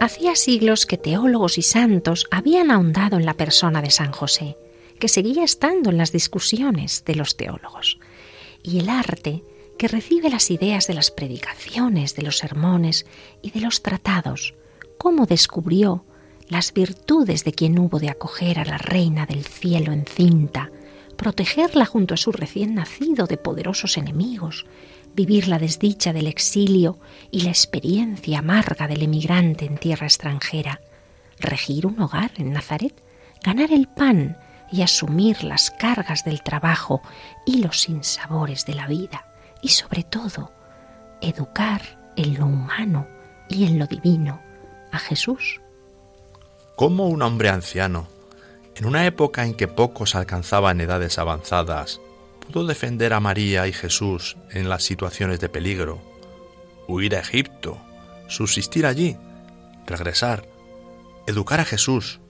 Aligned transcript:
Hacía 0.00 0.36
siglos 0.36 0.84
que 0.84 0.98
teólogos 0.98 1.56
y 1.56 1.62
santos 1.62 2.26
habían 2.30 2.70
ahondado 2.70 3.16
en 3.16 3.24
la 3.24 3.34
persona 3.34 3.80
de 3.80 3.90
San 3.90 4.12
José, 4.12 4.56
que 4.98 5.08
seguía 5.08 5.42
estando 5.42 5.90
en 5.90 5.96
las 5.96 6.12
discusiones 6.12 7.04
de 7.04 7.14
los 7.14 7.36
teólogos. 7.36 7.98
Y 8.62 8.78
el 8.78 8.88
arte, 8.88 9.42
que 9.78 9.88
recibe 9.88 10.28
las 10.28 10.50
ideas 10.50 10.86
de 10.86 10.94
las 10.94 11.10
predicaciones, 11.10 12.14
de 12.14 12.22
los 12.22 12.38
sermones 12.38 13.06
y 13.42 13.50
de 13.50 13.60
los 13.60 13.82
tratados, 13.82 14.54
cómo 14.98 15.26
descubrió 15.26 16.04
las 16.48 16.72
virtudes 16.72 17.44
de 17.44 17.52
quien 17.52 17.78
hubo 17.78 17.98
de 17.98 18.10
acoger 18.10 18.58
a 18.58 18.64
la 18.64 18.78
reina 18.78 19.26
del 19.26 19.44
cielo 19.44 19.92
encinta, 19.92 20.70
protegerla 21.16 21.86
junto 21.86 22.14
a 22.14 22.18
su 22.18 22.32
recién 22.32 22.74
nacido 22.74 23.26
de 23.26 23.36
poderosos 23.36 23.96
enemigos, 23.96 24.66
vivir 25.16 25.48
la 25.48 25.58
desdicha 25.58 26.12
del 26.12 26.26
exilio 26.26 26.98
y 27.30 27.40
la 27.40 27.48
experiencia 27.48 28.38
amarga 28.38 28.86
del 28.86 29.02
emigrante 29.02 29.64
en 29.64 29.78
tierra 29.78 30.06
extranjera, 30.06 30.80
regir 31.40 31.86
un 31.86 32.00
hogar 32.00 32.32
en 32.36 32.52
Nazaret, 32.52 32.94
ganar 33.42 33.72
el 33.72 33.88
pan 33.88 34.36
y 34.70 34.82
asumir 34.82 35.42
las 35.42 35.70
cargas 35.70 36.24
del 36.24 36.42
trabajo 36.42 37.00
y 37.46 37.62
los 37.62 37.80
sinsabores 37.80 38.66
de 38.66 38.74
la 38.74 38.86
vida, 38.86 39.26
y 39.62 39.68
sobre 39.68 40.02
todo, 40.02 40.52
educar 41.22 41.80
en 42.16 42.38
lo 42.38 42.46
humano 42.46 43.06
y 43.48 43.64
en 43.64 43.78
lo 43.78 43.86
divino 43.86 44.40
a 44.92 44.98
Jesús. 44.98 45.60
¿Cómo 46.76 47.08
un 47.08 47.22
hombre 47.22 47.48
anciano, 47.48 48.06
en 48.74 48.84
una 48.84 49.06
época 49.06 49.46
en 49.46 49.54
que 49.54 49.66
pocos 49.66 50.14
alcanzaban 50.14 50.80
edades 50.82 51.18
avanzadas, 51.18 52.00
pudo 52.46 52.66
defender 52.66 53.12
a 53.12 53.20
María 53.20 53.66
y 53.66 53.72
Jesús 53.72 54.36
en 54.50 54.68
las 54.68 54.84
situaciones 54.84 55.40
de 55.40 55.48
peligro, 55.48 56.00
huir 56.86 57.16
a 57.16 57.20
Egipto, 57.20 57.78
subsistir 58.28 58.86
allí, 58.86 59.16
regresar, 59.86 60.48
educar 61.26 61.60
a 61.60 61.64
Jesús, 61.64 62.20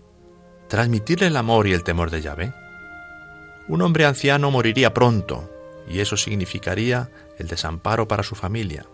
transmitirle 0.69 1.29
el 1.29 1.37
amor 1.37 1.67
y 1.67 1.73
el 1.73 1.85
temor 1.85 2.11
de 2.11 2.23
Yahvé. 2.23 2.53
Un 3.69 3.83
hombre 3.83 4.07
anciano 4.07 4.51
moriría 4.51 4.95
pronto 4.95 5.51
y 5.89 6.01
eso 6.01 6.17
significaría 6.17 7.11
el 7.39 7.49
desamparo 7.49 8.09
para 8.09 8.23
su 8.23 8.35
familia. 8.35 8.87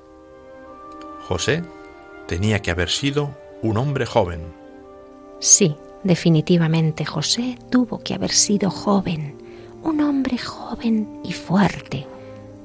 José 1.27 1.63
tenía 2.27 2.61
que 2.61 2.71
haber 2.71 2.91
sido 2.91 3.37
un 3.63 3.77
hombre 3.77 4.07
joven. 4.07 4.53
Sí, 5.39 5.77
definitivamente 6.05 7.05
José 7.05 7.59
tuvo 7.71 8.01
que 8.01 8.15
haber 8.15 8.33
sido 8.33 8.71
joven 8.71 9.42
un 9.83 10.01
hombre 10.01 10.39
joven 10.39 11.21
y 11.25 11.33
fuerte, 11.33 12.07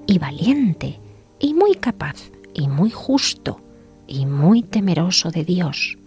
y 0.05 0.17
valiente, 0.19 0.99
y 1.39 1.53
muy 1.53 1.75
capaz, 1.75 2.31
y 2.53 2.67
muy 2.67 2.89
justo, 2.89 3.59
y 4.07 4.25
muy 4.25 4.63
temeroso 4.63 5.31
de 5.31 5.43
Dios, 5.43 5.97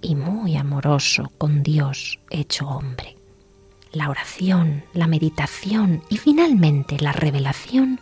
y 0.00 0.14
muy 0.14 0.56
amoroso 0.56 1.32
con 1.38 1.62
Dios 1.62 2.18
hecho 2.30 2.68
hombre. 2.68 3.16
La 3.92 4.10
oración, 4.10 4.84
la 4.92 5.06
meditación 5.06 6.02
y 6.08 6.16
finalmente 6.16 6.98
la 6.98 7.12
revelación 7.12 8.00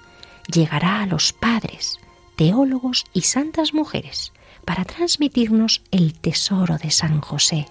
llegará 0.52 1.02
a 1.02 1.06
los 1.06 1.32
padres, 1.32 1.98
teólogos 2.36 3.04
y 3.12 3.22
santas 3.22 3.74
mujeres 3.74 4.32
para 4.64 4.84
transmitirnos 4.84 5.82
el 5.90 6.14
tesoro 6.14 6.78
de 6.78 6.90
San 6.90 7.20
José. 7.20 7.66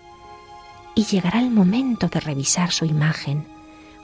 Y 0.93 1.05
llegará 1.05 1.39
el 1.39 1.51
momento 1.51 2.09
de 2.09 2.19
revisar 2.19 2.71
su 2.71 2.85
imagen, 2.85 3.47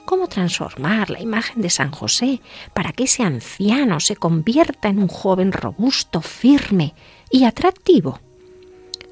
cómo 0.08 0.26
transformar 0.26 1.10
la 1.10 1.20
imagen 1.20 1.60
de 1.60 1.68
San 1.68 1.90
José 1.90 2.40
para 2.72 2.92
que 2.92 3.04
ese 3.04 3.24
anciano 3.24 4.00
se 4.00 4.16
convierta 4.16 4.88
en 4.88 5.00
un 5.00 5.08
joven 5.08 5.52
robusto, 5.52 6.22
firme 6.22 6.94
y 7.30 7.44
atractivo. 7.44 8.18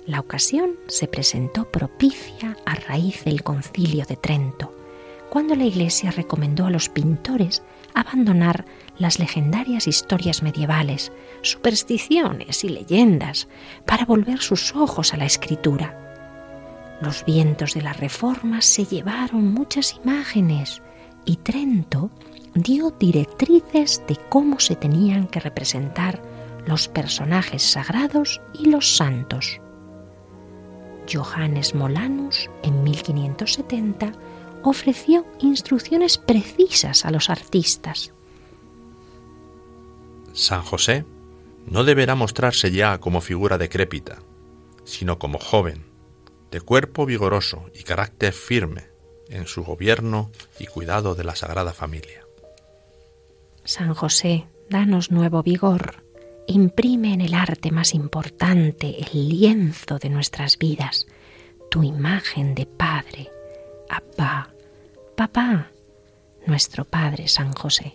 La 0.07 0.21
ocasión 0.21 0.71
se 0.87 1.07
presentó 1.07 1.71
propicia 1.71 2.57
a 2.65 2.77
raíz 2.77 3.25
del 3.25 3.43
concilio 3.43 4.07
de 4.07 4.17
Trento, 4.17 4.75
cuando 5.29 5.55
la 5.55 5.65
Iglesia 5.65 6.13
recomendó 6.13 6.65
a 6.65 6.71
los 6.71 6.89
pintores 6.89 7.63
abandonar 7.93 8.65
las 8.97 9.19
legendarias 9.19 9.87
historias 9.87 10.43
medievales, 10.43 11.13
supersticiones 11.43 12.65
y 12.65 12.71
leyendas 12.71 13.49
para 13.85 14.07
volver 14.07 14.39
sus 14.39 14.75
ojos 14.75 15.13
a 15.13 15.19
la 15.19 15.27
escritura. 15.27 16.07
Los 17.03 17.27
vientos 17.27 17.75
de 17.75 17.83
la 17.83 17.93
Reforma 17.93 18.63
se 18.63 18.87
llevaron 18.87 19.53
muchas 19.53 19.95
imágenes, 20.03 20.81
y 21.27 21.37
Trento 21.37 22.11
dio 22.55 22.91
directrices 22.93 24.03
de 24.09 24.17
cómo 24.31 24.59
se 24.61 24.77
tenían 24.77 25.27
que 25.27 25.41
representar 25.41 26.23
los 26.67 26.89
personajes 26.89 27.63
sagrados 27.63 28.41
y 28.55 28.71
los 28.71 28.97
santos. 28.97 29.61
Johannes 31.13 31.75
Molanus, 31.75 32.51
en 32.63 32.83
1570, 32.83 34.13
ofreció 34.63 35.27
instrucciones 35.41 36.19
precisas 36.19 37.05
a 37.05 37.11
los 37.11 37.31
artistas. 37.31 38.13
San 40.33 40.63
José 40.63 41.05
no 41.67 41.85
deberá 41.85 42.15
mostrarse 42.15 42.71
ya 42.71 42.99
como 42.99 43.21
figura 43.21 43.59
decrépita, 43.59 44.19
sino 44.85 45.19
como 45.19 45.39
joven, 45.39 45.85
de 46.51 46.61
cuerpo 46.61 47.07
vigoroso 47.07 47.71
y 47.75 47.83
carácter 47.83 48.33
firme, 48.33 48.96
en 49.29 49.47
su 49.47 49.65
gobierno 49.65 50.31
y 50.59 50.67
cuidado 50.67 51.15
de 51.15 51.25
la 51.25 51.37
Sagrada 51.37 51.73
Familia. 51.73 52.25
San 53.65 53.95
José, 53.95 54.47
danos 54.71 55.11
nuevo 55.11 55.43
vigor, 55.43 56.03
imprime 56.47 57.13
en 57.13 57.21
el 57.21 57.35
arte 57.35 57.71
más 57.71 57.95
importante, 57.95 58.97
el 59.01 59.29
lienzo 59.29 59.99
de 59.99 60.09
nuestras 60.11 60.59
vidas, 60.59 61.07
tu 61.71 61.83
imagen 61.83 62.55
de 62.55 62.67
Padre, 62.67 63.31
Abba, 63.89 64.51
Papá, 65.17 65.71
nuestro 66.47 66.85
Padre 66.85 67.29
San 67.29 67.53
José. 67.53 67.95